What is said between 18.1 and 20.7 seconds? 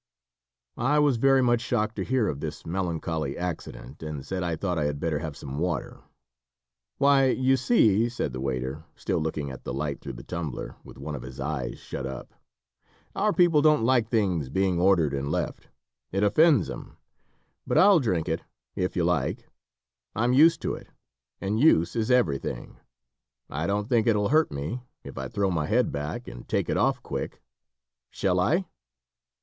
it, if you like. I'm used